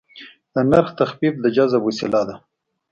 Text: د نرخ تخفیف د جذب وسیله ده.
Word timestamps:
د 0.53 0.55
نرخ 0.71 0.87
تخفیف 0.99 1.35
د 1.39 1.45
جذب 1.55 1.81
وسیله 1.85 2.21
ده. 2.27 2.35